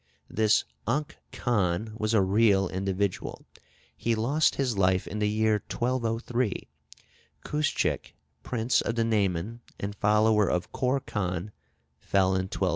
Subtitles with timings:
[0.31, 3.45] This Unk Khan was a real individual;
[3.95, 6.67] he lost his life in the year 1203.
[7.45, 11.51] Kuschhik, prince of the Nayman, and follower of Kor Khan,
[11.99, 12.69] fell in 1218.